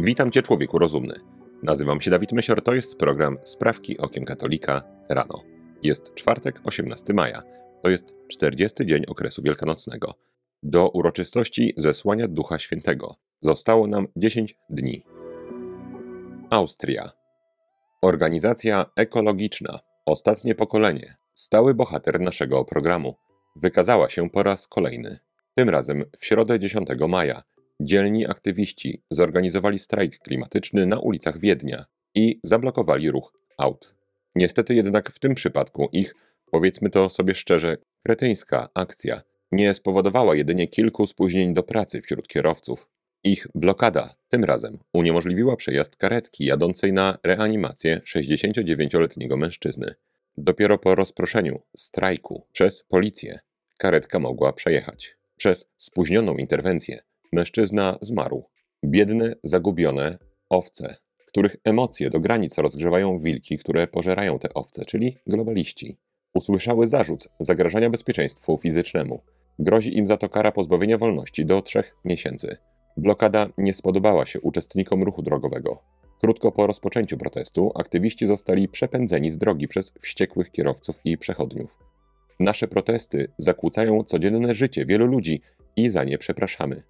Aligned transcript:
Witam 0.00 0.30
Cię, 0.30 0.42
człowieku 0.42 0.78
rozumny. 0.78 1.14
Nazywam 1.62 2.00
się 2.00 2.10
Dawid 2.10 2.32
Mysior, 2.32 2.62
to 2.62 2.74
jest 2.74 2.96
program 2.96 3.38
Sprawki 3.44 3.98
Okiem 3.98 4.24
Katolika 4.24 4.82
rano. 5.08 5.42
Jest 5.82 6.14
czwartek, 6.14 6.60
18 6.64 7.14
maja. 7.14 7.42
To 7.82 7.90
jest 7.90 8.14
40 8.28 8.86
dzień 8.86 9.04
okresu 9.08 9.42
wielkanocnego. 9.42 10.14
Do 10.62 10.88
uroczystości 10.88 11.74
zesłania 11.76 12.28
Ducha 12.28 12.58
Świętego 12.58 13.16
zostało 13.40 13.86
nam 13.86 14.06
10 14.16 14.58
dni. 14.70 15.04
Austria. 16.50 17.10
Organizacja 18.02 18.86
ekologiczna, 18.96 19.80
ostatnie 20.06 20.54
pokolenie, 20.54 21.16
stały 21.34 21.74
bohater 21.74 22.20
naszego 22.20 22.64
programu, 22.64 23.14
wykazała 23.62 24.08
się 24.08 24.30
po 24.30 24.42
raz 24.42 24.68
kolejny. 24.68 25.18
Tym 25.54 25.70
razem 25.70 26.04
w 26.18 26.26
środę 26.26 26.60
10 26.60 26.88
maja 27.08 27.42
dzielni 27.80 28.26
aktywiści 28.26 29.02
zorganizowali 29.10 29.78
strajk 29.78 30.18
klimatyczny 30.18 30.86
na 30.86 30.98
ulicach 30.98 31.38
Wiednia 31.38 31.84
i 32.14 32.40
zablokowali 32.44 33.10
ruch 33.10 33.32
aut. 33.58 33.94
Niestety 34.34 34.74
jednak 34.74 35.10
w 35.10 35.18
tym 35.18 35.34
przypadku 35.34 35.88
ich, 35.92 36.14
powiedzmy 36.50 36.90
to 36.90 37.08
sobie 37.08 37.34
szczerze, 37.34 37.76
kretyńska 38.02 38.68
akcja 38.74 39.22
nie 39.52 39.74
spowodowała 39.74 40.34
jedynie 40.34 40.68
kilku 40.68 41.06
spóźnień 41.06 41.54
do 41.54 41.62
pracy 41.62 42.02
wśród 42.02 42.28
kierowców. 42.28 42.88
Ich 43.24 43.46
blokada 43.54 44.14
tym 44.28 44.44
razem 44.44 44.78
uniemożliwiła 44.92 45.56
przejazd 45.56 45.96
karetki 45.96 46.44
jadącej 46.44 46.92
na 46.92 47.18
reanimację 47.24 48.00
69-letniego 48.06 49.36
mężczyzny. 49.36 49.94
Dopiero 50.36 50.78
po 50.78 50.94
rozproszeniu 50.94 51.62
strajku 51.76 52.46
przez 52.52 52.82
policję 52.82 53.40
karetka 53.78 54.18
mogła 54.18 54.52
przejechać. 54.52 55.16
Przez 55.36 55.68
spóźnioną 55.78 56.34
interwencję 56.34 57.02
mężczyzna 57.32 57.98
zmarł. 58.00 58.44
Biedne, 58.84 59.34
zagubione 59.44 60.18
owce, 60.48 60.96
których 61.26 61.56
emocje 61.64 62.10
do 62.10 62.20
granic 62.20 62.58
rozgrzewają 62.58 63.18
wilki, 63.18 63.58
które 63.58 63.86
pożerają 63.86 64.38
te 64.38 64.54
owce, 64.54 64.84
czyli 64.84 65.16
globaliści. 65.26 65.98
Usłyszały 66.34 66.88
zarzut 66.88 67.28
zagrażania 67.40 67.90
bezpieczeństwu 67.90 68.58
fizycznemu. 68.58 69.22
Grozi 69.58 69.98
im 69.98 70.06
za 70.06 70.16
to 70.16 70.28
kara 70.28 70.52
pozbawienia 70.52 70.98
wolności 70.98 71.46
do 71.46 71.62
trzech 71.62 71.96
miesięcy. 72.04 72.56
Blokada 72.96 73.48
nie 73.58 73.74
spodobała 73.74 74.26
się 74.26 74.40
uczestnikom 74.40 75.02
ruchu 75.02 75.22
drogowego. 75.22 75.82
Krótko 76.20 76.52
po 76.52 76.66
rozpoczęciu 76.66 77.16
protestu 77.16 77.72
aktywiści 77.74 78.26
zostali 78.26 78.68
przepędzeni 78.68 79.30
z 79.30 79.38
drogi 79.38 79.68
przez 79.68 79.92
wściekłych 80.00 80.50
kierowców 80.50 81.00
i 81.04 81.18
przechodniów. 81.18 81.78
Nasze 82.40 82.68
protesty 82.68 83.32
zakłócają 83.38 84.04
codzienne 84.04 84.54
życie 84.54 84.86
wielu 84.86 85.06
ludzi 85.06 85.40
i 85.76 85.88
za 85.88 86.04
nie 86.04 86.18
przepraszamy. 86.18 86.82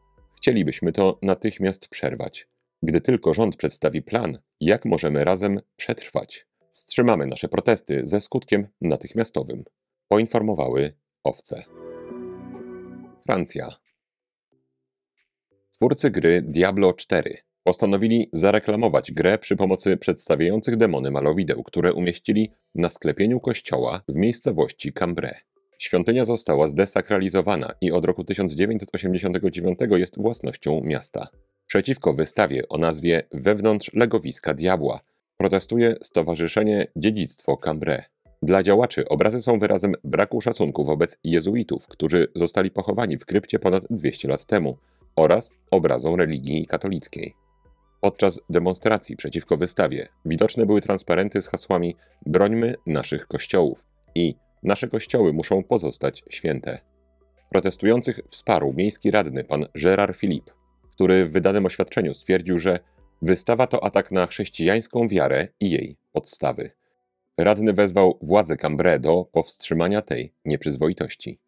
Chcielibyśmy 0.47 0.93
to 0.93 1.19
natychmiast 1.23 1.89
przerwać. 1.89 2.49
Gdy 2.83 3.01
tylko 3.01 3.35
rząd 3.35 3.57
przedstawi 3.57 4.03
plan, 4.03 4.39
jak 4.61 4.85
możemy 4.85 5.25
razem 5.25 5.61
przetrwać, 5.77 6.47
wstrzymamy 6.73 7.27
nasze 7.27 7.49
protesty 7.49 8.01
ze 8.05 8.21
skutkiem 8.21 8.69
natychmiastowym. 8.81 9.65
Poinformowały 10.09 10.95
owce. 11.25 11.63
Francja. 13.27 13.69
Twórcy 15.73 16.11
gry 16.11 16.43
Diablo 16.43 16.93
4 16.93 17.37
postanowili 17.63 18.29
zareklamować 18.33 19.13
grę 19.13 19.39
przy 19.39 19.57
pomocy 19.57 19.97
przedstawiających 19.97 20.77
demony 20.77 21.11
malowideł, 21.11 21.63
które 21.63 21.93
umieścili 21.93 22.51
na 22.75 22.89
sklepieniu 22.89 23.41
kościoła 23.41 24.03
w 24.09 24.15
miejscowości 24.15 24.93
Cambrai. 24.93 25.56
Świątynia 25.79 26.25
została 26.25 26.69
zdesakralizowana 26.69 27.73
i 27.81 27.93
od 27.93 28.05
roku 28.05 28.25
1989 28.25 29.79
jest 29.97 30.23
własnością 30.23 30.81
miasta. 30.85 31.29
Przeciwko 31.67 32.13
wystawie 32.13 32.69
o 32.69 32.79
nazwie 32.79 33.23
Wewnątrz 33.33 33.91
legowiska 33.95 34.55
diabła 34.55 35.01
protestuje 35.37 35.95
Stowarzyszenie 36.03 36.87
Dziedzictwo 36.97 37.57
Cambrai. 37.57 38.03
Dla 38.43 38.63
działaczy 38.63 39.09
obrazy 39.09 39.43
są 39.43 39.59
wyrazem 39.59 39.93
braku 40.05 40.41
szacunku 40.41 40.85
wobec 40.85 41.19
jezuitów, 41.25 41.87
którzy 41.87 42.27
zostali 42.35 42.71
pochowani 42.71 43.19
w 43.19 43.25
krypcie 43.25 43.59
ponad 43.59 43.85
200 43.91 44.29
lat 44.29 44.45
temu, 44.45 44.77
oraz 45.17 45.53
obrazą 45.71 46.17
religii 46.17 46.67
katolickiej. 46.67 47.35
Podczas 48.01 48.41
demonstracji 48.51 49.17
przeciwko 49.17 49.57
wystawie 49.57 50.09
widoczne 50.25 50.67
były 50.67 50.81
transparenty 50.81 51.43
z 51.43 51.49
hasłami 51.49 51.97
Brońmy 52.27 52.75
naszych 52.87 53.27
kościołów 53.27 53.85
i 54.15 54.35
Nasze 54.67 54.89
kościoły 54.89 55.33
muszą 55.33 55.63
pozostać 55.63 56.23
święte. 56.31 56.79
Protestujących 57.51 58.21
wsparł 58.29 58.73
miejski 58.73 59.11
radny 59.11 59.45
pan 59.45 59.67
Gerard 59.75 60.17
Philippe, 60.17 60.53
który 60.91 61.27
w 61.27 61.33
wydanym 61.33 61.67
oświadczeniu 61.67 62.15
stwierdził, 62.15 62.59
że 62.59 62.79
wystawa 63.23 63.67
to 63.67 63.85
atak 63.85 64.13
na 64.13 64.27
chrześcijańską 64.27 65.09
wiarę 65.09 65.49
i 65.61 65.71
jej 65.71 65.97
podstawy. 66.13 66.71
Radny 67.39 67.73
wezwał 67.73 68.19
władze 68.23 68.57
Cambrai 68.57 69.01
do 69.01 69.25
powstrzymania 69.33 70.03
tej 70.03 70.33
nieprzyzwoitości. 70.45 71.41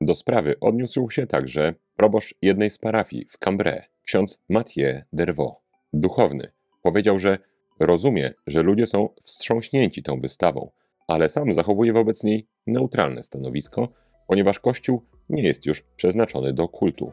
Do 0.00 0.14
sprawy 0.14 0.54
odniósł 0.60 1.10
się 1.10 1.26
także 1.26 1.74
proboszcz 1.96 2.34
jednej 2.42 2.70
z 2.70 2.78
parafii 2.78 3.24
w 3.24 3.38
Cambrai, 3.38 3.80
ksiądz 4.02 4.38
Mathieu 4.48 5.02
Dervaux. 5.12 5.56
Duchowny 5.92 6.52
powiedział, 6.82 7.18
że 7.18 7.38
rozumie, 7.80 8.34
że 8.46 8.62
ludzie 8.62 8.86
są 8.86 9.08
wstrząśnięci 9.22 10.02
tą 10.02 10.20
wystawą, 10.20 10.70
ale 11.08 11.28
sam 11.28 11.52
zachowuje 11.52 11.92
wobec 11.92 12.24
niej 12.24 12.48
neutralne 12.66 13.22
stanowisko, 13.22 13.88
ponieważ 14.26 14.58
Kościół 14.58 15.02
nie 15.28 15.42
jest 15.42 15.66
już 15.66 15.82
przeznaczony 15.96 16.52
do 16.52 16.68
kultu. 16.68 17.12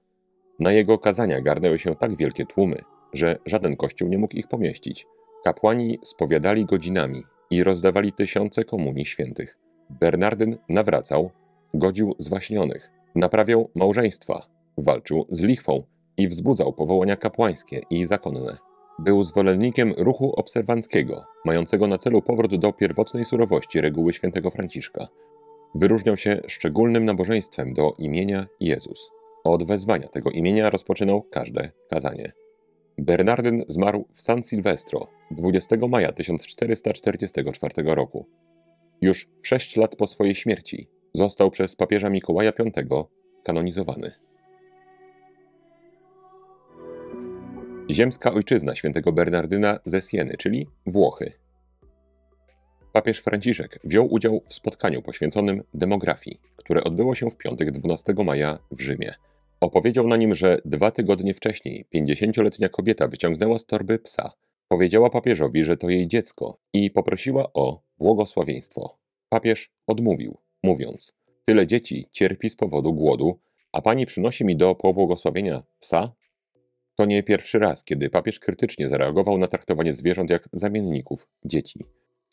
na 0.59 0.71
jego 0.71 0.97
kazania 0.97 1.41
garnęły 1.41 1.79
się 1.79 1.95
tak 1.95 2.17
wielkie 2.17 2.45
tłumy, 2.45 2.81
że 3.13 3.35
żaden 3.45 3.75
kościół 3.75 4.09
nie 4.09 4.17
mógł 4.17 4.35
ich 4.35 4.47
pomieścić. 4.47 5.07
Kapłani 5.43 5.99
spowiadali 6.03 6.65
godzinami 6.65 7.23
i 7.51 7.63
rozdawali 7.63 8.13
tysiące 8.13 8.63
komunii 8.63 9.05
świętych. 9.05 9.57
Bernardyn 9.89 10.57
nawracał, 10.69 11.31
godził 11.73 12.15
zwaśnionych, 12.19 12.89
naprawiał 13.15 13.69
małżeństwa, 13.75 14.47
walczył 14.77 15.25
z 15.29 15.41
lichwą 15.41 15.83
i 16.17 16.27
wzbudzał 16.27 16.73
powołania 16.73 17.15
kapłańskie 17.15 17.81
i 17.89 18.05
zakonne. 18.05 18.57
Był 18.99 19.23
zwolennikiem 19.23 19.93
ruchu 19.97 20.33
obserwanckiego, 20.33 21.23
mającego 21.45 21.87
na 21.87 21.97
celu 21.97 22.21
powrót 22.21 22.55
do 22.55 22.73
pierwotnej 22.73 23.25
surowości 23.25 23.81
reguły 23.81 24.13
świętego 24.13 24.51
Franciszka. 24.51 25.07
Wyróżniał 25.75 26.17
się 26.17 26.41
szczególnym 26.47 27.05
nabożeństwem 27.05 27.73
do 27.73 27.93
imienia 27.97 28.47
Jezus. 28.59 29.11
Od 29.43 29.67
wezwania 29.67 30.07
tego 30.07 30.29
imienia 30.29 30.69
rozpoczynał 30.69 31.23
każde 31.23 31.71
kazanie. 31.89 32.31
Bernardyn 32.97 33.63
zmarł 33.67 34.05
w 34.13 34.21
San 34.21 34.43
Silvestro 34.43 35.07
20 35.31 35.75
maja 35.89 36.11
1444 36.11 37.73
roku. 37.83 38.25
Już 39.01 39.29
w 39.41 39.47
sześć 39.47 39.75
lat 39.75 39.95
po 39.95 40.07
swojej 40.07 40.35
śmierci 40.35 40.87
został 41.13 41.51
przez 41.51 41.75
papieża 41.75 42.09
Mikołaja 42.09 42.51
V 42.89 43.03
kanonizowany. 43.43 44.11
Ziemska 47.91 48.33
ojczyzna 48.33 48.75
świętego 48.75 49.11
Bernardyna 49.11 49.79
ze 49.85 50.01
Sieny, 50.01 50.37
czyli 50.37 50.67
Włochy. 50.85 51.31
Papież 52.93 53.19
Franciszek 53.19 53.79
wziął 53.83 54.13
udział 54.13 54.43
w 54.47 54.53
spotkaniu 54.53 55.01
poświęconym 55.01 55.63
demografii, 55.73 56.39
które 56.55 56.83
odbyło 56.83 57.15
się 57.15 57.29
w 57.29 57.37
piątek 57.37 57.71
12 57.71 58.13
maja 58.25 58.59
w 58.71 58.81
Rzymie. 58.81 59.13
Opowiedział 59.61 60.07
na 60.07 60.17
nim, 60.17 60.35
że 60.35 60.57
dwa 60.65 60.91
tygodnie 60.91 61.33
wcześniej 61.33 61.85
pięćdziesięcioletnia 61.89 62.69
kobieta 62.69 63.07
wyciągnęła 63.07 63.59
z 63.59 63.65
torby 63.65 63.99
psa. 63.99 64.31
Powiedziała 64.67 65.09
papieżowi, 65.09 65.63
że 65.63 65.77
to 65.77 65.89
jej 65.89 66.07
dziecko 66.07 66.57
i 66.73 66.91
poprosiła 66.91 67.53
o 67.53 67.81
błogosławieństwo. 67.97 68.99
Papież 69.29 69.71
odmówił, 69.87 70.37
mówiąc: 70.63 71.13
Tyle 71.45 71.67
dzieci 71.67 72.07
cierpi 72.11 72.49
z 72.49 72.55
powodu 72.55 72.93
głodu, 72.93 73.39
a 73.71 73.81
pani 73.81 74.05
przynosi 74.05 74.45
mi 74.45 74.55
do 74.55 74.75
pobłogosławienia 74.75 75.63
psa? 75.79 76.11
To 76.95 77.05
nie 77.05 77.23
pierwszy 77.23 77.59
raz, 77.59 77.83
kiedy 77.83 78.09
papież 78.09 78.39
krytycznie 78.39 78.89
zareagował 78.89 79.37
na 79.37 79.47
traktowanie 79.47 79.93
zwierząt 79.93 80.29
jak 80.29 80.49
zamienników 80.53 81.27
dzieci. 81.45 81.85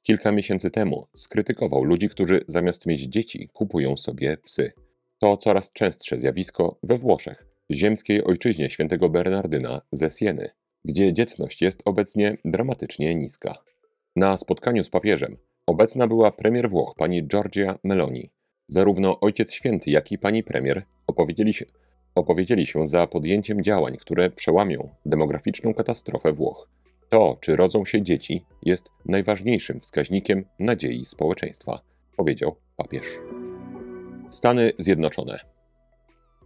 Kilka 0.02 0.32
miesięcy 0.32 0.70
temu 0.70 1.06
skrytykował 1.14 1.84
ludzi, 1.84 2.08
którzy 2.08 2.44
zamiast 2.49 2.87
mieć 2.87 3.00
dzieci 3.00 3.49
kupują 3.52 3.96
sobie 3.96 4.37
psy. 4.37 4.73
To 5.18 5.36
coraz 5.36 5.72
częstsze 5.72 6.18
zjawisko 6.18 6.78
we 6.82 6.98
Włoszech, 6.98 7.46
ziemskiej 7.70 8.24
ojczyźnie 8.24 8.70
świętego 8.70 9.08
Bernardyna 9.08 9.80
ze 9.92 10.10
Sieny, 10.10 10.50
gdzie 10.84 11.12
dzietność 11.12 11.62
jest 11.62 11.82
obecnie 11.84 12.36
dramatycznie 12.44 13.14
niska. 13.14 13.54
Na 14.16 14.36
spotkaniu 14.36 14.84
z 14.84 14.90
papieżem 14.90 15.36
obecna 15.66 16.06
była 16.06 16.30
premier 16.30 16.70
Włoch 16.70 16.94
pani 16.96 17.26
Giorgia 17.26 17.78
Meloni. 17.84 18.30
Zarówno 18.68 19.20
Ojciec 19.20 19.52
Święty, 19.52 19.90
jak 19.90 20.12
i 20.12 20.18
pani 20.18 20.42
premier 20.42 20.82
opowiedzieli 21.06 21.54
się, 21.54 21.66
opowiedzieli 22.14 22.66
się 22.66 22.86
za 22.86 23.06
podjęciem 23.06 23.62
działań, 23.62 23.96
które 23.96 24.30
przełamią 24.30 24.88
demograficzną 25.06 25.74
katastrofę 25.74 26.32
Włoch. 26.32 26.68
To, 27.08 27.38
czy 27.40 27.56
rodzą 27.56 27.84
się 27.84 28.02
dzieci, 28.02 28.44
jest 28.62 28.90
najważniejszym 29.04 29.80
wskaźnikiem 29.80 30.44
nadziei 30.58 31.04
społeczeństwa, 31.04 31.80
powiedział 32.16 32.56
papież. 32.76 33.04
Stany 34.31 34.73
Zjednoczone. 34.78 35.38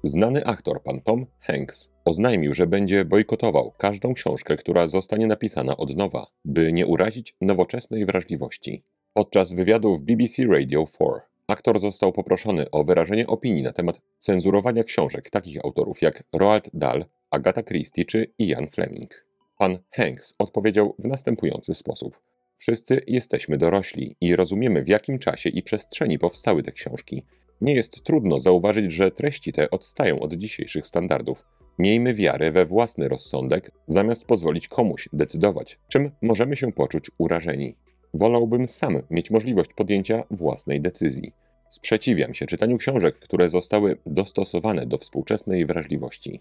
Znany 0.05 0.45
aktor 0.45 0.83
pan 0.83 1.01
Tom 1.01 1.27
Hanks 1.41 1.89
oznajmił, 2.05 2.55
że 2.55 2.67
będzie 2.67 3.05
bojkotował 3.05 3.73
każdą 3.79 4.15
książkę, 4.15 4.57
która 4.57 4.89
zostanie 4.89 5.27
napisana 5.27 5.77
od 5.77 5.97
nowa, 5.97 6.27
by 6.45 6.73
nie 6.73 6.87
urazić 6.87 7.37
nowoczesnej 7.41 8.07
wrażliwości. 8.07 8.83
Podczas 9.15 9.53
wywiadu 9.53 9.97
w 9.97 10.03
BBC 10.03 10.45
Radio 10.45 10.85
4 10.87 11.11
aktor 11.47 11.81
został 11.81 12.13
poproszony 12.13 12.71
o 12.71 12.85
wyrażenie 12.85 13.27
opinii 13.27 13.63
na 13.63 13.73
temat 13.73 14.01
cenzurowania 14.19 14.85
książek 14.85 15.31
takich 15.31 15.65
autorów 15.65 16.03
jak 16.03 16.23
Roald 16.33 16.71
Dahl, 16.75 17.05
Agatha 17.31 17.63
Christie 17.63 18.05
czy 18.05 18.33
Ian 18.39 18.69
Fleming. 18.69 19.27
Pan 19.59 19.79
Hanks 19.91 20.35
odpowiedział 20.39 20.95
w 20.99 21.05
następujący 21.05 21.75
sposób. 21.75 22.21
Wszyscy 22.59 23.01
jesteśmy 23.07 23.59
dorośli 23.59 24.17
i 24.21 24.37
rozumiemy, 24.37 24.85
w 24.85 24.89
jakim 24.89 25.19
czasie 25.19 25.49
i 25.49 25.63
przestrzeni 25.63 26.19
powstały 26.19 26.63
te 26.63 26.73
książki. 26.73 27.25
Nie 27.61 27.75
jest 27.75 28.05
trudno 28.05 28.41
zauważyć, 28.41 28.93
że 28.93 29.11
treści 29.11 29.53
te 29.53 29.71
odstają 29.71 30.21
od 30.21 30.35
dzisiejszych 30.35 30.87
standardów. 30.87 31.45
Miejmy 31.79 32.15
wiarę 32.15 32.53
we 32.53 32.67
własny 32.67 33.09
rozsądek, 33.09 33.71
zamiast 33.87 34.25
pozwolić 34.25 34.69
komuś 34.69 35.09
decydować, 35.13 35.79
czym 35.89 36.11
możemy 36.23 36.57
się 36.57 36.73
poczuć 36.73 37.11
urażeni. 37.19 37.77
Wolałbym 38.15 38.69
sam 38.69 39.03
mieć 39.11 39.31
możliwość 39.31 39.75
podjęcia 39.75 40.25
własnej 40.31 40.81
decyzji. 40.81 41.33
Sprzeciwiam 41.69 42.35
się 42.35 42.47
czytaniu 42.47 42.79
książek, 42.79 43.19
które 43.19 43.49
zostały 43.49 43.97
dostosowane 44.07 44.87
do 44.87 44.99
współczesnej 44.99 45.67
wrażliwości. 45.67 46.41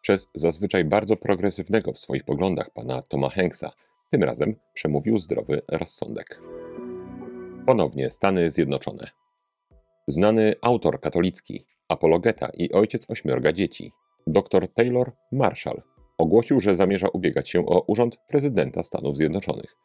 Przez 0.00 0.28
zazwyczaj 0.34 0.84
bardzo 0.84 1.16
progresywnego 1.16 1.92
w 1.92 1.98
swoich 1.98 2.24
poglądach 2.24 2.70
pana 2.70 3.02
Toma 3.02 3.28
Hanksa, 3.28 3.72
tym 4.10 4.22
razem 4.22 4.54
przemówił 4.72 5.18
zdrowy 5.18 5.62
rozsądek. 5.68 6.42
Ponownie 7.66 8.10
Stany 8.10 8.50
Zjednoczone. 8.50 9.21
Znany 10.08 10.54
autor 10.62 11.00
katolicki, 11.00 11.66
apologeta 11.88 12.48
i 12.58 12.72
ojciec 12.72 13.10
ośmiorga 13.10 13.52
dzieci, 13.52 13.92
dr 14.26 14.68
Taylor 14.74 15.12
Marshall, 15.32 15.82
ogłosił, 16.18 16.60
że 16.60 16.76
zamierza 16.76 17.08
ubiegać 17.08 17.50
się 17.50 17.66
o 17.66 17.80
urząd 17.80 18.16
prezydenta 18.28 18.82
Stanów 18.82 19.16
Zjednoczonych. 19.16 19.76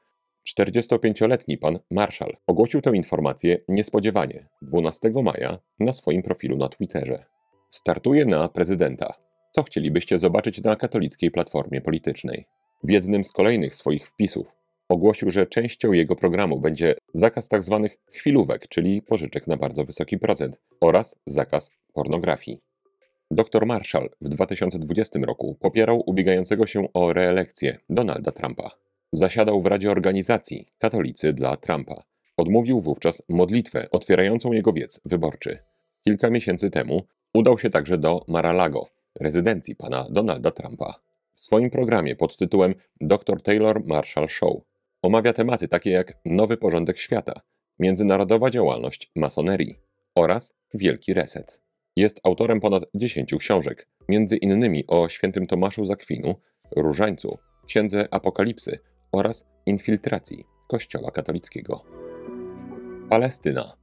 45-letni 0.60 1.58
pan 1.58 1.80
Marshall 1.92 2.38
ogłosił 2.48 2.82
tę 2.82 2.92
informację 2.96 3.58
niespodziewanie 3.68 4.48
12 4.62 5.12
maja 5.24 5.60
na 5.80 5.94
swoim 5.94 6.24
profilu 6.24 6.58
na 6.58 6.70
Twitterze. 6.70 7.26
Startuje 7.70 8.26
na 8.26 8.50
prezydenta. 8.50 9.14
Co 9.52 9.64
chcielibyście 9.64 10.20
zobaczyć 10.20 10.64
na 10.64 10.76
katolickiej 10.76 11.32
platformie 11.32 11.82
politycznej? 11.82 12.46
W 12.84 12.90
jednym 12.90 13.24
z 13.24 13.32
kolejnych 13.32 13.76
swoich 13.76 14.08
wpisów 14.08 14.57
ogłosił, 14.90 15.32
że 15.32 15.48
częścią 15.48 15.92
jego 15.92 16.16
programu 16.16 16.60
będzie 16.60 16.96
zakaz 17.14 17.48
tzw. 17.48 17.80
Tak 17.84 18.16
chwilówek, 18.16 18.68
czyli 18.68 19.02
pożyczek 19.02 19.48
na 19.48 19.58
bardzo 19.58 19.86
wysoki 19.86 20.18
procent, 20.18 20.62
oraz 20.82 21.16
zakaz 21.26 21.72
pornografii. 21.94 22.62
Dr 23.32 23.66
Marshall 23.66 24.10
w 24.22 24.30
2020 24.30 25.20
roku 25.20 25.58
popierał 25.60 26.04
ubiegającego 26.06 26.68
się 26.68 26.94
o 26.94 27.14
reelekcję 27.14 27.78
Donalda 27.90 28.32
Trumpa. 28.32 28.72
Zasiadał 29.12 29.62
w 29.62 29.66
Radzie 29.66 29.92
Organizacji 29.92 30.68
Katolicy 30.78 31.34
dla 31.34 31.56
Trumpa. 31.56 32.04
Odmówił 32.38 32.82
wówczas 32.82 33.22
modlitwę 33.30 33.88
otwierającą 33.92 34.52
jego 34.52 34.74
wiec 34.74 35.02
wyborczy. 35.06 35.60
Kilka 36.04 36.30
miesięcy 36.30 36.70
temu 36.70 37.02
udał 37.34 37.60
się 37.60 37.70
także 37.70 37.98
do 37.98 38.26
Mar-a-Lago, 38.28 38.88
rezydencji 39.20 39.76
pana 39.76 40.08
Donalda 40.10 40.52
Trumpa. 40.52 41.00
W 41.34 41.42
swoim 41.42 41.70
programie 41.70 42.16
pod 42.16 42.38
tytułem 42.38 42.76
Dr 43.02 43.42
Taylor 43.42 43.86
Marshall 43.86 44.28
Show 44.28 44.62
omawia 45.02 45.34
tematy 45.34 45.68
takie 45.68 45.92
jak 45.92 46.14
nowy 46.26 46.58
porządek 46.58 46.98
świata, 46.98 47.42
międzynarodowa 47.80 48.50
działalność 48.50 49.12
masonerii 49.16 49.80
oraz 50.16 50.54
Wielki 50.74 51.14
Reset. 51.14 51.62
Jest 51.96 52.20
autorem 52.24 52.60
ponad 52.60 52.84
10 52.96 53.36
książek, 53.40 53.88
między 54.10 54.38
innymi 54.38 54.88
o 54.88 55.10
świętym 55.10 55.48
Tomaszu 55.48 55.86
Zakwinu, 55.86 56.36
Różańcu, 56.76 57.38
Księdze 57.68 58.08
Apokalipsy 58.12 58.80
oraz 59.12 59.46
infiltracji 59.66 60.44
Kościoła 60.68 61.12
katolickiego. 61.12 61.84
Palestyna. 63.10 63.78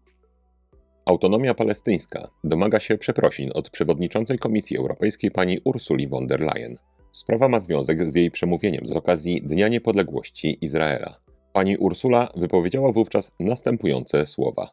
Autonomia 1.07 1.55
palestyńska 1.55 2.29
domaga 2.45 2.81
się 2.81 2.99
przeprosin 2.99 3.51
od 3.55 3.71
przewodniczącej 3.71 4.39
Komisji 4.39 4.77
Europejskiej 4.77 5.31
pani 5.31 5.59
Ursuli 5.65 6.09
von 6.09 6.27
der 6.27 6.41
Leyen. 6.41 6.77
Sprawa 7.15 7.49
ma 7.49 7.61
związek 7.61 8.11
z 8.11 8.15
jej 8.15 8.31
przemówieniem 8.31 8.87
z 8.87 8.91
okazji 8.91 9.43
Dnia 9.43 9.69
Niepodległości 9.69 10.59
Izraela. 10.61 11.21
Pani 11.53 11.77
Ursula 11.77 12.29
wypowiedziała 12.37 12.93
wówczas 12.93 13.33
następujące 13.41 14.27
słowa: 14.27 14.71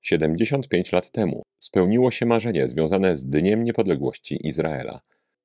75 0.00 0.92
lat 0.92 1.10
temu 1.10 1.42
spełniło 1.58 2.10
się 2.10 2.26
marzenie 2.26 2.68
związane 2.68 3.16
z 3.16 3.26
Dniem 3.26 3.64
Niepodległości 3.64 4.48
Izraela. 4.48 5.00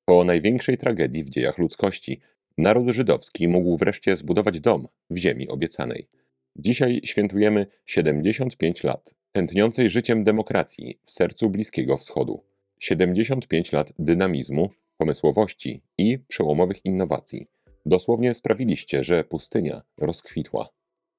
Po 0.05 0.23
największej 0.23 0.77
tragedii 0.77 1.23
w 1.23 1.29
dziejach 1.29 1.57
ludzkości, 1.57 2.19
naród 2.57 2.89
żydowski 2.89 3.47
mógł 3.47 3.77
wreszcie 3.77 4.17
zbudować 4.17 4.59
dom 4.61 4.87
w 5.09 5.17
ziemi 5.17 5.47
obiecanej. 5.47 6.07
Dzisiaj 6.55 7.01
świętujemy 7.03 7.67
75 7.85 8.83
lat 8.83 9.15
tętniącej 9.31 9.89
życiem 9.89 10.23
demokracji 10.23 10.99
w 11.05 11.11
sercu 11.11 11.49
Bliskiego 11.49 11.97
Wschodu. 11.97 12.43
75 12.79 13.71
lat 13.71 13.93
dynamizmu, 13.99 14.69
pomysłowości 14.97 15.83
i 15.97 16.19
przełomowych 16.19 16.85
innowacji. 16.85 17.47
Dosłownie 17.85 18.33
sprawiliście, 18.33 19.03
że 19.03 19.24
pustynia 19.24 19.81
rozkwitła. 19.98 20.69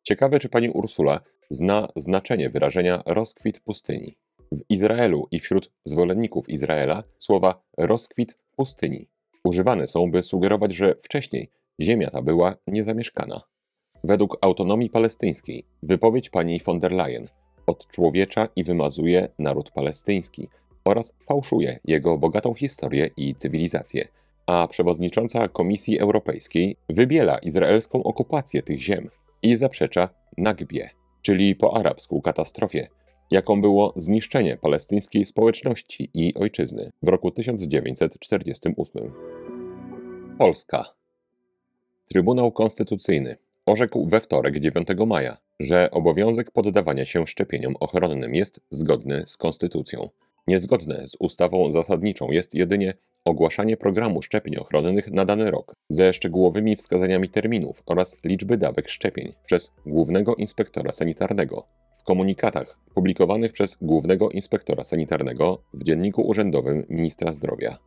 Ciekawe, 0.03 0.39
czy 0.39 0.49
pani 0.49 0.71
Ursula 0.71 1.21
zna 1.51 1.89
znaczenie 1.97 2.51
wyrażenia 2.51 3.03
rozkwit 3.07 3.61
pustyni. 3.61 4.17
W 4.53 4.61
Izraelu 4.69 5.29
i 5.31 5.41
wśród 5.41 5.73
zwolenników 5.85 6.49
Izraela 6.49 7.05
słowa 7.19 7.63
rozkwit 7.79 8.39
pustyni 8.57 9.09
używane 9.45 9.89
są, 9.89 10.11
by 10.11 10.23
sugerować, 10.23 10.75
że 10.75 10.95
wcześniej 11.03 11.51
ziemia 11.81 12.11
ta 12.11 12.23
była 12.23 12.57
niezamieszkana. 12.67 13.41
Według 14.05 14.39
autonomii 14.41 14.91
palestyńskiej 14.91 15.67
wypowiedź 15.83 16.31
pani 16.31 16.61
von 16.61 16.79
der 16.79 16.93
Leyen 16.93 17.29
odczłowiecza 17.67 18.49
i 18.57 18.65
wymazuje 18.65 19.29
naród 19.39 19.71
palestyński 19.71 20.49
oraz 20.89 21.13
fałszuje 21.27 21.79
jego 21.85 22.19
bogatą 22.19 22.55
historię 22.55 23.11
i 23.17 23.35
cywilizację, 23.35 24.09
a 24.47 24.69
przewodnicząca 24.69 25.49
Komisji 25.49 25.99
Europejskiej 25.99 26.77
wybiela 26.89 27.39
izraelską 27.39 28.03
okupację 28.03 28.63
tych 28.63 28.81
ziem 28.81 29.09
i 29.43 29.57
zaprzecza 29.57 30.09
nagbie, 30.39 30.91
czyli 31.23 31.57
po 31.57 31.77
arabsku 31.77 32.23
katastrofie, 32.23 32.89
jaką 33.31 33.61
było 33.61 33.93
zniszczenie 33.97 34.57
palestyńskiej 34.57 35.27
społeczności 35.27 36.11
i 36.15 36.35
ojczyzny 36.35 36.91
w 37.03 37.09
roku 37.09 37.31
1948. 37.31 39.13
Polska. 40.39 40.85
Trybunał 42.09 42.53
Konstytucyjny 42.53 43.37
orzekł 43.67 44.07
we 44.07 44.21
wtorek 44.21 44.61
9 44.61 44.89
maja, 45.07 45.37
że 45.61 45.91
obowiązek 45.91 46.51
poddawania 46.51 47.05
się 47.05 47.27
szczepieniom 47.27 47.75
ochronnym 47.81 48.35
jest 48.35 48.61
zgodny 48.71 49.25
z 49.27 49.37
konstytucją. 49.37 50.09
Niezgodne 50.49 51.09
z 51.09 51.17
ustawą 51.19 51.73
zasadniczą 51.73 52.31
jest 52.31 52.55
jedynie 52.55 52.95
ogłaszanie 53.25 53.77
programu 53.77 54.23
szczepień 54.23 54.57
ochronnych 54.57 55.11
na 55.11 55.25
dany 55.25 55.51
rok 55.51 55.73
ze 55.91 56.13
szczegółowymi 56.13 56.77
wskazaniami 56.77 57.29
terminów 57.29 57.83
oraz 57.87 58.17
liczby 58.25 58.57
dawek 58.57 58.89
szczepień 58.89 59.33
przez 59.45 59.71
głównego 59.87 60.35
inspektora 60.35 60.93
sanitarnego. 60.93 61.67
W 61.97 62.03
komunikatach 62.03 62.79
publikowanych 62.95 63.53
przez 63.53 63.77
głównego 63.83 64.31
inspektora 64.31 64.85
sanitarnego 64.85 65.63
w 65.75 65.85
dzienniku 65.85 66.23
urzędowym 66.23 66.85
ministra 66.91 67.33
zdrowia. 67.33 67.79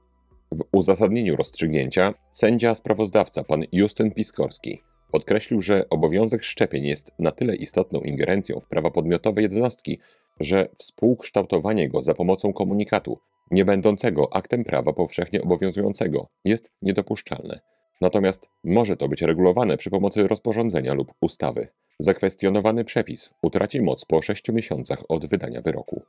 W 0.52 0.64
uzasadnieniu 0.72 1.36
rozstrzygnięcia 1.36 2.14
sędzia 2.32 2.76
sprawozdawca 2.76 3.44
pan 3.44 3.64
Justyn 3.72 4.12
Piskorski 4.12 4.82
podkreślił, 5.12 5.62
że 5.62 5.90
obowiązek 5.90 6.44
szczepień 6.44 6.86
jest 6.86 7.12
na 7.20 7.32
tyle 7.32 7.56
istotną 7.56 8.00
ingerencją 8.00 8.60
w 8.60 8.68
prawa 8.68 8.92
podmiotowe 8.92 9.42
jednostki, 9.42 10.00
że 10.40 10.70
współkształtowanie 10.76 11.90
go 11.90 12.02
za 12.02 12.14
pomocą 12.14 12.54
komunikatu 12.54 13.20
nie 13.52 13.66
będącego 13.66 14.34
aktem 14.34 14.64
prawa 14.64 14.94
powszechnie 14.94 15.42
obowiązującego, 15.42 16.28
jest 16.46 16.72
niedopuszczalne. 16.82 17.60
Natomiast 18.02 18.50
może 18.64 18.98
to 18.98 19.08
być 19.08 19.22
regulowane 19.22 19.78
przy 19.78 19.90
pomocy 19.90 20.28
rozporządzenia 20.28 20.94
lub 20.94 21.14
ustawy. 21.22 21.68
Zakwestionowany 22.00 22.84
przepis 22.84 23.30
utraci 23.42 23.82
moc 23.82 24.06
po 24.06 24.22
6 24.22 24.50
miesiącach 24.50 25.04
od 25.10 25.26
wydania 25.26 25.62
wyroku. 25.62 26.02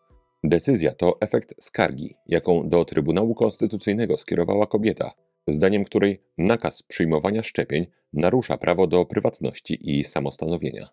Decyzja 0.45 0.93
to 0.93 1.17
efekt 1.21 1.55
skargi, 1.61 2.15
jaką 2.27 2.69
do 2.69 2.85
Trybunału 2.85 3.35
Konstytucyjnego 3.35 4.17
skierowała 4.17 4.67
kobieta, 4.67 5.13
zdaniem 5.47 5.85
której 5.85 6.23
nakaz 6.39 6.83
przyjmowania 6.83 7.43
szczepień 7.43 7.87
narusza 8.13 8.57
prawo 8.57 8.87
do 8.87 9.05
prywatności 9.05 9.99
i 9.99 10.05
samostanowienia. 10.05 10.89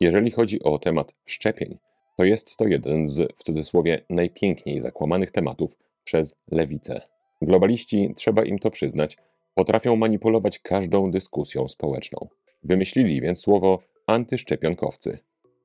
Jeżeli 0.00 0.30
chodzi 0.30 0.62
o 0.62 0.78
temat 0.78 1.14
szczepień, 1.26 1.78
to 2.16 2.24
jest 2.24 2.56
to 2.56 2.66
jeden 2.66 3.08
z, 3.08 3.32
w 3.38 3.42
cudzysłowie, 3.42 3.98
najpiękniej 4.10 4.80
zakłamanych 4.80 5.30
tematów 5.30 5.78
przez 6.04 6.36
lewicę. 6.50 7.00
Globaliści, 7.42 8.12
trzeba 8.16 8.44
im 8.44 8.58
to 8.58 8.70
przyznać, 8.70 9.16
potrafią 9.54 9.96
manipulować 9.96 10.58
każdą 10.58 11.10
dyskusją 11.10 11.68
społeczną. 11.68 12.28
Wymyślili 12.62 13.20
więc 13.20 13.40
słowo 13.40 13.78
antyszczepionkowcy. 14.06 15.18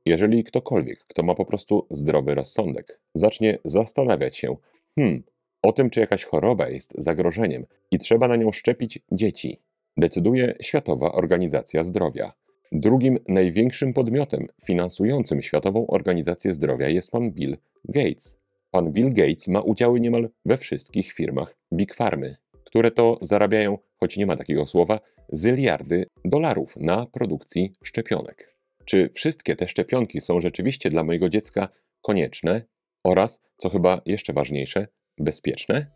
Jeżeli 0.06 0.44
ktokolwiek, 0.44 1.00
kto 1.08 1.24
ma 1.24 1.36
po 1.36 1.46
prostu 1.46 1.88
zdrowy 1.92 2.36
rozsądek, 2.36 3.00
zacznie 3.16 3.58
zastanawiać 3.66 4.38
się, 4.38 4.56
hmm, 4.96 5.24
o 5.66 5.72
tym, 5.72 5.90
czy 5.90 6.00
jakaś 6.00 6.24
choroba 6.26 6.70
jest 6.70 6.94
zagrożeniem 6.98 7.66
i 7.92 8.00
trzeba 8.00 8.28
na 8.28 8.36
nią 8.36 8.52
szczepić 8.52 9.00
dzieci, 9.12 9.62
decyduje 9.98 10.54
Światowa 10.62 11.12
Organizacja 11.12 11.84
Zdrowia. 11.84 12.34
Drugim 12.72 13.20
największym 13.28 13.94
podmiotem 13.94 14.48
finansującym 14.66 15.42
Światową 15.42 15.88
Organizację 15.88 16.54
Zdrowia 16.54 16.90
jest 16.90 17.12
pan 17.12 17.32
Bill 17.32 17.58
Gates. 17.86 18.38
Pan 18.72 18.92
Bill 18.92 19.14
Gates 19.14 19.48
ma 19.48 19.62
udziały 19.62 20.00
niemal 20.00 20.30
we 20.46 20.58
wszystkich 20.58 21.12
firmach 21.12 21.56
Big 21.74 21.94
Farmy, 21.94 22.36
które 22.64 22.92
to 22.92 23.18
zarabiają, 23.22 23.78
choć 23.98 24.18
nie 24.18 24.26
ma 24.26 24.38
takiego 24.38 24.66
słowa, 24.66 25.00
zyliardy 25.30 26.06
dolarów 26.26 26.78
na 26.78 27.06
produkcji 27.06 27.74
szczepionek. 27.84 28.58
Czy 28.86 29.10
wszystkie 29.14 29.56
te 29.56 29.68
szczepionki 29.68 30.22
są 30.22 30.40
rzeczywiście 30.40 30.90
dla 30.90 31.04
mojego 31.04 31.30
dziecka 31.30 31.70
konieczne 32.02 32.62
oraz, 33.04 33.40
co 33.58 33.70
chyba 33.70 34.02
jeszcze 34.06 34.34
ważniejsze, 34.34 34.88
bezpieczne? 35.18 35.88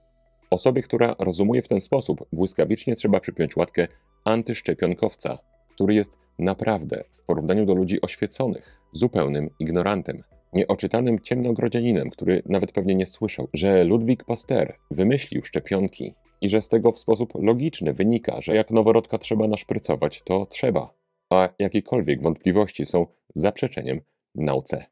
Osobie, 0.50 0.82
która 0.82 1.16
rozumuje 1.20 1.62
w 1.62 1.68
ten 1.68 1.82
sposób, 1.82 2.26
błyskawicznie 2.34 2.96
trzeba 2.96 3.20
przypiąć 3.20 3.56
łatkę 3.56 3.88
antyszczepionkowca, 4.26 5.38
który 5.74 5.94
jest 5.94 6.18
naprawdę, 6.40 7.04
w 7.12 7.24
porównaniu 7.24 7.66
do 7.66 7.76
ludzi 7.76 8.02
oświeconych, 8.02 8.80
zupełnym 8.94 9.50
ignorantem, 9.60 10.24
nieoczytanym 10.54 11.20
ciemnogrodzianinem, 11.20 12.10
który 12.10 12.42
nawet 12.46 12.72
pewnie 12.72 12.96
nie 12.96 13.06
słyszał, 13.06 13.48
że 13.54 13.84
Ludwik 13.84 14.24
Pasteur 14.24 14.78
wymyślił 14.92 15.44
szczepionki 15.44 16.14
i 16.42 16.50
że 16.50 16.62
z 16.62 16.70
tego 16.70 16.92
w 16.92 17.00
sposób 17.00 17.34
logiczny 17.36 17.94
wynika, 17.94 18.42
że 18.42 18.56
jak 18.56 18.72
noworodka 18.72 19.18
trzeba 19.18 19.48
naszprycować, 19.48 20.22
to 20.22 20.46
trzeba, 20.46 20.94
a 21.30 21.50
jakiekolwiek 21.60 22.24
wątpliwości 22.24 22.86
są 22.86 23.08
zaprzeczeniem 23.36 24.02
nauce. 24.36 24.86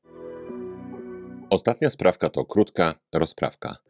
Ostatnia 1.50 1.90
sprawka 1.90 2.30
to 2.30 2.46
krótka 2.46 2.94
rozprawka. 3.14 3.87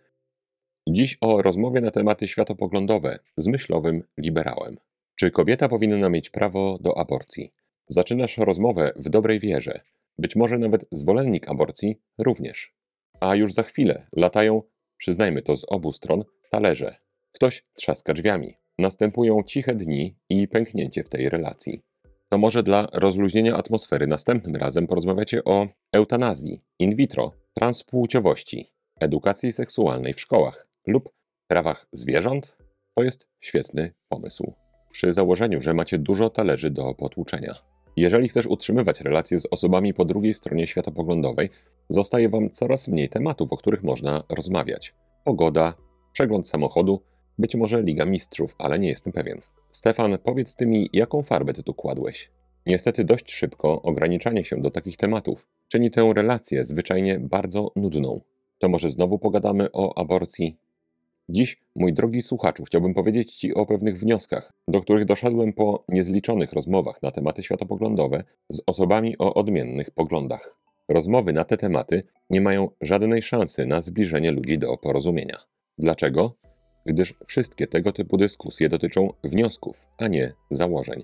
Dziś 0.92 1.18
o 1.22 1.42
rozmowie 1.42 1.82
na 1.82 1.92
tematy 1.92 2.28
światopoglądowe 2.28 3.20
z 3.38 3.48
myślowym 3.48 4.04
liberałem. 4.18 4.78
Czy 5.16 5.32
kobieta 5.32 5.70
powinna 5.70 6.10
mieć 6.10 6.30
prawo 6.30 6.78
do 6.82 6.98
aborcji? 6.98 7.54
Zaczynasz 7.88 8.38
rozmowę 8.38 8.92
w 8.96 9.10
dobrej 9.10 9.40
wierze. 9.40 9.80
Być 10.18 10.36
może 10.36 10.58
nawet 10.58 10.86
zwolennik 10.92 11.50
aborcji 11.50 12.02
również. 12.18 12.74
A 13.20 13.36
już 13.36 13.54
za 13.54 13.64
chwilę 13.64 14.08
latają, 14.16 14.62
przyznajmy 14.98 15.42
to 15.42 15.58
z 15.58 15.66
obu 15.68 15.92
stron, 15.92 16.24
talerze. 16.50 16.96
Ktoś 17.32 17.66
trzaska 17.74 18.14
drzwiami. 18.14 18.54
Następują 18.78 19.44
ciche 19.44 19.76
dni 19.76 20.18
i 20.30 20.48
pęknięcie 20.48 21.04
w 21.04 21.10
tej 21.10 21.30
relacji. 21.30 21.82
To 22.30 22.38
może 22.38 22.64
dla 22.64 22.88
rozluźnienia 22.94 23.58
atmosfery 23.58 24.08
następnym 24.08 24.56
razem 24.56 24.88
porozmawiacie 24.88 25.44
o 25.44 25.68
eutanazji, 25.92 26.62
in 26.80 26.96
vitro, 26.96 27.32
transpłciowości, 27.54 28.68
edukacji 29.00 29.54
seksualnej 29.54 30.14
w 30.14 30.22
szkołach 30.22 30.67
lub 30.88 31.10
prawach 31.48 31.88
zwierząt? 31.92 32.58
To 32.96 33.04
jest 33.04 33.28
świetny 33.40 33.94
pomysł 34.10 34.54
przy 34.92 35.14
założeniu, 35.14 35.62
że 35.62 35.74
macie 35.74 36.00
dużo 36.00 36.30
talerzy 36.30 36.70
do 36.70 36.94
potłuczenia. 36.94 37.56
Jeżeli 37.98 38.30
chcesz 38.30 38.46
utrzymywać 38.46 39.02
relacje 39.02 39.40
z 39.40 39.48
osobami 39.52 39.94
po 39.94 40.06
drugiej 40.06 40.34
stronie 40.34 40.68
światopoglądowej, 40.68 41.50
zostaje 41.90 42.30
Wam 42.30 42.50
coraz 42.50 42.88
mniej 42.88 43.10
tematów, 43.10 43.52
o 43.52 43.58
których 43.58 43.84
można 43.84 44.24
rozmawiać. 44.30 44.96
Pogoda, 45.24 45.74
przegląd 46.14 46.50
samochodu, 46.50 47.02
być 47.38 47.56
może 47.56 47.82
Liga 47.82 48.06
Mistrzów, 48.06 48.56
ale 48.60 48.80
nie 48.80 48.88
jestem 48.88 49.14
pewien. 49.14 49.42
Stefan, 49.72 50.18
powiedz 50.24 50.56
ty 50.56 50.66
mi, 50.66 50.90
jaką 50.94 51.24
farbę 51.24 51.54
ty 51.54 51.64
tu 51.64 51.74
kładłeś? 51.74 52.32
Niestety 52.66 53.04
dość 53.04 53.32
szybko 53.32 53.82
ograniczanie 53.82 54.44
się 54.44 54.62
do 54.62 54.72
takich 54.72 54.98
tematów 54.98 55.48
czyni 55.68 55.92
tę 55.92 56.14
relację 56.16 56.66
zwyczajnie 56.66 57.20
bardzo 57.20 57.72
nudną. 57.76 58.22
To 58.60 58.70
może 58.70 58.90
znowu 58.90 59.20
pogadamy 59.20 59.72
o 59.72 59.98
aborcji, 59.98 60.58
Dziś, 61.30 61.58
mój 61.76 61.94
drogi 61.94 62.22
słuchaczu, 62.22 62.64
chciałbym 62.64 62.94
powiedzieć 62.94 63.36
Ci 63.36 63.54
o 63.54 63.66
pewnych 63.66 64.00
wnioskach, 64.00 64.54
do 64.68 64.82
których 64.82 65.06
doszedłem 65.06 65.54
po 65.54 65.86
niezliczonych 65.90 66.54
rozmowach 66.54 67.02
na 67.02 67.12
tematy 67.12 67.44
światopoglądowe 67.44 68.24
z 68.50 68.62
osobami 68.68 69.18
o 69.18 69.34
odmiennych 69.34 69.92
poglądach. 69.92 70.56
Rozmowy 70.90 71.34
na 71.34 71.44
te 71.44 71.58
tematy 71.58 72.04
nie 72.30 72.42
mają 72.42 72.70
żadnej 72.82 73.22
szansy 73.22 73.66
na 73.66 73.82
zbliżenie 73.82 74.32
ludzi 74.32 74.58
do 74.58 74.78
porozumienia. 74.78 75.38
Dlaczego? 75.78 76.36
Gdyż 76.86 77.14
wszystkie 77.26 77.68
tego 77.68 77.92
typu 77.92 78.18
dyskusje 78.18 78.70
dotyczą 78.70 79.14
wniosków, 79.24 79.82
a 79.98 80.08
nie 80.08 80.34
założeń. 80.52 81.04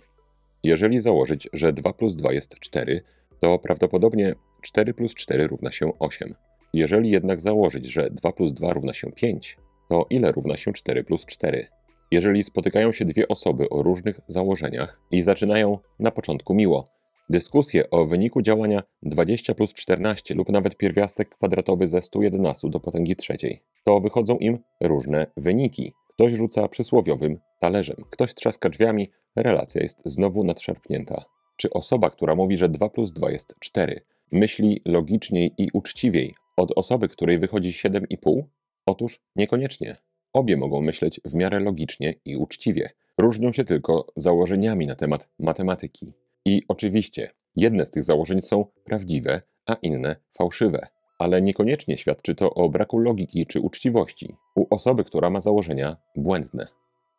Jeżeli 0.63 1.00
założyć, 1.00 1.50
że 1.53 1.74
2 1.74 1.94
plus 1.94 2.15
2 2.15 2.34
jest 2.34 2.60
4, 2.60 3.01
to 3.39 3.60
prawdopodobnie 3.60 4.36
4 4.62 4.94
plus 4.94 5.13
4 5.13 5.48
równa 5.48 5.72
się 5.72 6.00
8. 6.00 6.36
Jeżeli 6.74 7.10
jednak 7.10 7.39
założyć, 7.39 7.86
że 7.86 8.10
2 8.10 8.32
plus 8.32 8.51
2 8.51 8.74
równa 8.74 8.94
się 8.94 9.12
5, 9.12 9.58
to 9.94 10.06
ile 10.10 10.32
równa 10.32 10.58
się 10.58 10.74
4 10.74 11.04
plus 11.04 11.26
4? 11.26 11.68
Jeżeli 12.12 12.44
spotykają 12.44 12.92
się 12.92 13.06
dwie 13.06 13.28
osoby 13.28 13.70
o 13.70 13.84
różnych 13.84 14.20
założeniach 14.28 15.00
i 15.12 15.22
zaczynają 15.22 15.78
na 16.00 16.12
początku 16.12 16.54
miło, 16.54 16.88
dyskusję 17.30 17.90
o 17.90 18.06
wyniku 18.06 18.42
działania 18.42 18.80
20 19.04 19.54
plus 19.54 19.74
14 19.74 20.34
lub 20.36 20.50
nawet 20.50 20.78
pierwiastek 20.78 21.30
kwadratowy 21.30 21.88
ze 21.88 22.02
111 22.02 22.70
do 22.70 22.80
potęgi 22.80 23.16
trzeciej, 23.16 23.60
to 23.84 24.00
wychodzą 24.00 24.38
im 24.38 24.60
różne 24.82 25.28
wyniki. 25.38 25.94
Ktoś 26.10 26.34
rzuca 26.34 26.68
przysłowiowym 26.68 27.40
talerzem, 27.60 27.98
ktoś 28.10 28.34
trzaska 28.34 28.70
drzwiami, 28.70 29.12
relacja 29.36 29.82
jest 29.84 30.00
znowu 30.06 30.44
nadszarpnięta. 30.44 31.26
Czy 31.58 31.70
osoba, 31.70 32.10
która 32.10 32.36
mówi, 32.36 32.58
że 32.58 32.70
2 32.70 32.90
plus 32.90 33.12
2 33.12 33.32
jest 33.32 33.56
4, 33.60 34.02
myśli 34.32 34.82
logiczniej 34.86 35.54
i 35.58 35.70
uczciwiej 35.74 36.36
od 36.58 36.72
osoby, 36.78 37.08
której 37.08 37.40
wychodzi 37.40 37.72
7,5? 37.72 38.44
Otóż 38.86 39.20
niekoniecznie. 39.36 39.98
Obie 40.34 40.58
mogą 40.58 40.82
myśleć 40.82 41.22
w 41.25 41.34
miarę 41.34 41.60
logicznie 41.60 42.13
i 42.25 42.38
uczciwie. 42.38 42.90
Różnią 43.18 43.52
się 43.52 43.63
tylko 43.63 44.08
założeniami 44.16 44.88
na 44.88 44.96
temat 44.96 45.30
matematyki. 45.40 46.13
I 46.46 46.62
oczywiście, 46.68 47.32
jedne 47.56 47.86
z 47.86 47.92
tych 47.92 48.04
założeń 48.04 48.42
są 48.42 48.66
prawdziwe, 48.84 49.42
a 49.66 49.74
inne 49.74 50.16
fałszywe. 50.38 50.88
Ale 51.20 51.42
niekoniecznie 51.42 51.98
świadczy 51.98 52.36
to 52.36 52.54
o 52.54 52.70
braku 52.70 52.98
logiki 52.98 53.46
czy 53.46 53.60
uczciwości 53.60 54.36
u 54.56 54.75
osoby, 54.75 55.04
która 55.04 55.30
ma 55.30 55.42
założenia 55.42 55.98
błędne. 56.16 56.68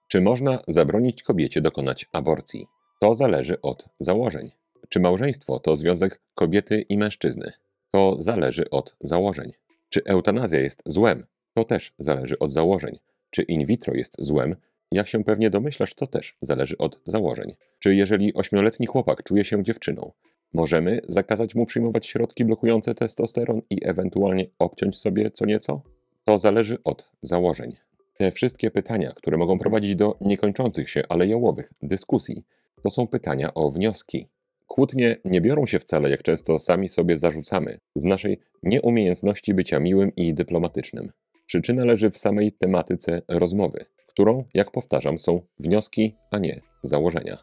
Czy 0.08 0.20
można 0.20 0.58
zabronić 0.68 1.22
kobiecie 1.22 1.60
dokonać 1.60 2.06
aborcji? 2.12 2.66
To 3.00 3.14
zależy 3.14 3.60
od 3.60 3.88
założeń. 4.00 4.50
Czy 4.88 5.00
małżeństwo 5.00 5.58
to 5.58 5.76
związek 5.76 6.20
kobiety 6.34 6.80
i 6.88 6.98
mężczyzny? 6.98 7.52
To 7.90 8.16
zależy 8.18 8.70
od 8.70 8.96
założeń. 9.00 9.52
Czy 9.88 10.04
eutanazja 10.04 10.60
jest 10.60 10.82
złem? 10.86 11.26
To 11.54 11.64
też 11.64 11.92
zależy 11.98 12.38
od 12.38 12.52
założeń. 12.52 12.98
Czy 13.30 13.42
in 13.42 13.66
vitro 13.66 13.94
jest 13.94 14.16
złem? 14.18 14.56
Jak 14.92 15.08
się 15.08 15.24
pewnie 15.24 15.50
domyślasz, 15.50 15.94
to 15.94 16.06
też 16.06 16.36
zależy 16.42 16.78
od 16.78 17.00
założeń. 17.06 17.56
Czy 17.78 17.94
jeżeli 17.94 18.34
ośmioletni 18.34 18.86
chłopak 18.86 19.22
czuje 19.22 19.44
się 19.44 19.62
dziewczyną, 19.62 20.12
możemy 20.54 21.00
zakazać 21.08 21.54
mu 21.54 21.66
przyjmować 21.66 22.06
środki 22.06 22.44
blokujące 22.44 22.94
testosteron 22.94 23.62
i 23.70 23.78
ewentualnie 23.88 24.46
obciąć 24.58 24.96
sobie 24.96 25.30
co 25.30 25.46
nieco? 25.46 25.82
To 26.24 26.38
zależy 26.38 26.78
od 26.84 27.10
założeń. 27.22 27.76
Te 28.18 28.30
wszystkie 28.32 28.70
pytania, 28.70 29.12
które 29.16 29.36
mogą 29.36 29.58
prowadzić 29.58 29.96
do 29.96 30.18
niekończących 30.20 30.90
się, 30.90 31.02
ale 31.08 31.26
jałowych 31.26 31.72
dyskusji, 31.82 32.44
to 32.82 32.90
są 32.90 33.06
pytania 33.06 33.54
o 33.54 33.70
wnioski. 33.70 34.28
Kłótnie 34.66 35.16
nie 35.24 35.40
biorą 35.40 35.66
się 35.66 35.78
wcale, 35.78 36.10
jak 36.10 36.22
często 36.22 36.58
sami 36.58 36.88
sobie 36.88 37.18
zarzucamy, 37.18 37.78
z 37.94 38.04
naszej 38.04 38.38
nieumiejętności 38.62 39.54
bycia 39.54 39.80
miłym 39.80 40.14
i 40.16 40.34
dyplomatycznym. 40.34 41.12
Przyczyna 41.54 41.84
leży 41.84 42.10
w 42.10 42.18
samej 42.18 42.52
tematyce 42.52 43.22
rozmowy, 43.28 43.84
którą, 44.06 44.44
jak 44.54 44.70
powtarzam, 44.70 45.18
są 45.18 45.40
wnioski, 45.58 46.14
a 46.30 46.38
nie 46.38 46.60
założenia. 46.82 47.38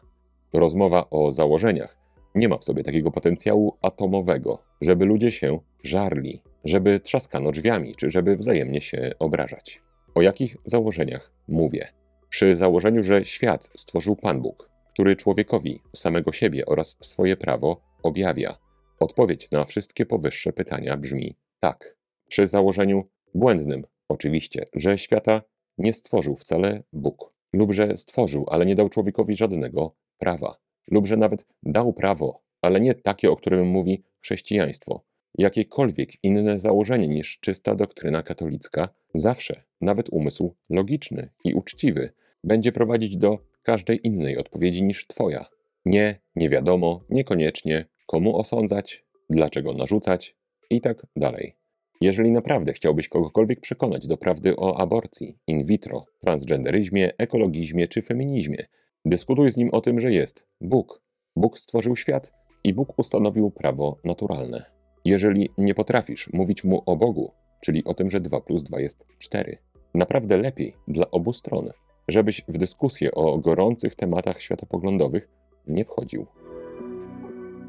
Rozmowa 0.52 1.10
o 1.10 1.30
założeniach 1.30 1.96
nie 2.34 2.48
ma 2.48 2.58
w 2.58 2.64
sobie 2.64 2.84
takiego 2.84 3.10
potencjału 3.10 3.78
atomowego, 3.82 4.62
żeby 4.80 5.04
ludzie 5.04 5.32
się 5.32 5.58
żarli. 5.82 6.42
żeby 6.64 7.00
trzaskano 7.00 7.52
drzwiami, 7.52 7.94
czy 7.94 8.10
żeby 8.10 8.36
wzajemnie 8.36 8.80
się 8.80 9.12
obrażać. 9.18 9.82
O 10.14 10.22
jakich 10.22 10.56
założeniach 10.64 11.32
mówię? 11.48 11.88
Przy 12.28 12.56
założeniu, 12.56 13.02
że 13.02 13.24
świat 13.24 13.70
stworzył 13.76 14.16
Pan 14.16 14.42
Bóg, 14.42 14.70
który 14.92 15.16
człowiekowi 15.16 15.80
samego 15.96 16.32
siebie 16.32 16.66
oraz 16.66 16.96
swoje 17.00 17.36
prawo 17.36 17.80
objawia. 18.02 18.58
Odpowiedź 19.00 19.50
na 19.50 19.64
wszystkie 19.64 20.06
powyższe 20.06 20.52
pytania 20.52 20.96
brzmi 20.96 21.36
tak. 21.60 21.96
Przy 22.28 22.48
założeniu 22.48 23.04
błędnym, 23.34 23.82
oczywiście, 24.12 24.64
że 24.74 24.98
świata 24.98 25.42
nie 25.78 25.92
stworzył 25.92 26.36
wcale 26.36 26.82
Bóg, 26.92 27.34
lub 27.52 27.72
że 27.72 27.96
stworzył, 27.96 28.46
ale 28.48 28.66
nie 28.66 28.74
dał 28.74 28.88
człowiekowi 28.88 29.34
żadnego 29.34 29.94
prawa, 30.18 30.56
lub 30.90 31.06
że 31.06 31.16
nawet 31.16 31.46
dał 31.62 31.92
prawo, 31.92 32.42
ale 32.60 32.80
nie 32.80 32.94
takie, 32.94 33.30
o 33.30 33.36
którym 33.36 33.66
mówi 33.68 34.02
chrześcijaństwo. 34.20 35.04
Jakiekolwiek 35.38 36.24
inne 36.24 36.60
założenie 36.60 37.08
niż 37.08 37.38
czysta 37.40 37.74
doktryna 37.74 38.22
katolicka, 38.22 38.88
zawsze, 39.14 39.62
nawet 39.80 40.08
umysł 40.10 40.54
logiczny 40.70 41.30
i 41.44 41.54
uczciwy, 41.54 42.12
będzie 42.44 42.72
prowadzić 42.72 43.16
do 43.16 43.38
każdej 43.62 44.06
innej 44.06 44.38
odpowiedzi 44.38 44.82
niż 44.82 45.06
Twoja. 45.06 45.46
Nie, 45.84 46.20
nie 46.36 46.48
wiadomo, 46.48 47.04
niekoniecznie, 47.10 47.84
komu 48.06 48.36
osądzać, 48.36 49.04
dlaczego 49.30 49.74
narzucać 49.74 50.36
i 50.70 50.80
tak 50.80 51.06
dalej. 51.16 51.61
Jeżeli 52.02 52.30
naprawdę 52.30 52.72
chciałbyś 52.72 53.08
kogokolwiek 53.08 53.60
przekonać 53.60 54.06
do 54.06 54.16
prawdy 54.16 54.56
o 54.56 54.80
aborcji, 54.80 55.38
in 55.46 55.66
vitro, 55.66 56.04
transgenderyzmie, 56.20 57.12
ekologizmie 57.18 57.88
czy 57.88 58.02
feminizmie, 58.02 58.66
dyskutuj 59.04 59.52
z 59.52 59.56
nim 59.56 59.70
o 59.72 59.80
tym, 59.80 60.00
że 60.00 60.12
jest 60.12 60.46
Bóg. 60.60 61.02
Bóg 61.36 61.58
stworzył 61.58 61.96
świat 61.96 62.32
i 62.64 62.74
Bóg 62.74 62.98
ustanowił 62.98 63.50
prawo 63.50 63.98
naturalne. 64.04 64.64
Jeżeli 65.04 65.50
nie 65.58 65.74
potrafisz 65.74 66.32
mówić 66.32 66.64
mu 66.64 66.82
o 66.86 66.96
Bogu, 66.96 67.32
czyli 67.60 67.84
o 67.84 67.94
tym, 67.94 68.10
że 68.10 68.20
2 68.20 68.40
plus 68.40 68.62
2 68.62 68.80
jest 68.80 69.04
4, 69.18 69.58
naprawdę 69.94 70.38
lepiej 70.38 70.74
dla 70.88 71.10
obu 71.10 71.32
stron, 71.32 71.70
żebyś 72.08 72.42
w 72.48 72.58
dyskusję 72.58 73.12
o 73.12 73.38
gorących 73.38 73.94
tematach 73.94 74.40
światopoglądowych 74.40 75.28
nie 75.66 75.84
wchodził. 75.84 76.26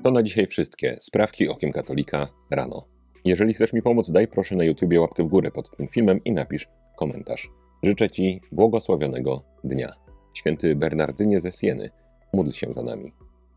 To 0.04 0.12
na 0.12 0.24
dzisiaj 0.24 0.48
wszystkie 0.48 0.98
sprawki 1.00 1.50
okiem 1.50 1.72
katolika 1.72 2.28
rano. 2.52 2.93
Jeżeli 3.26 3.54
chcesz 3.54 3.74
mi 3.74 3.82
pomóc, 3.82 4.12
daj 4.12 4.28
proszę 4.28 4.56
na 4.56 4.64
YouTubie 4.64 5.02
łapkę 5.02 5.24
w 5.24 5.28
górę 5.28 5.52
pod 5.52 5.78
tym 5.78 5.88
filmem 5.88 6.24
i 6.26 6.32
napisz 6.32 6.68
komentarz. 6.98 7.50
Życzę 7.84 8.10
Ci 8.10 8.42
błogosławionego 8.52 9.44
dnia. 9.64 9.94
Święty 10.34 10.76
Bernardynie 10.76 11.42
ze 11.42 11.52
Sieny, 11.52 11.90
módl 12.34 12.52
się 12.52 12.74
za 12.74 12.84
nami. 12.84 13.12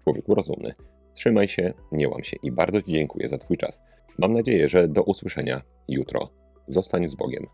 Człowieku 0.05 0.35
rozumny, 0.35 0.75
trzymaj 1.15 1.49
się, 1.49 1.73
nie 1.93 2.09
łam 2.09 2.25
się 2.25 2.37
i 2.43 2.53
bardzo 2.53 2.83
Ci 2.83 2.93
dziękuję 2.93 3.29
za 3.29 3.39
Twój 3.39 3.57
czas. 3.57 3.83
Mam 4.19 4.33
nadzieję, 4.33 4.69
że 4.69 4.89
do 4.89 5.03
usłyszenia 5.03 5.63
jutro. 5.89 6.29
Zostań 6.69 7.09
z 7.09 7.15
Bogiem. 7.15 7.47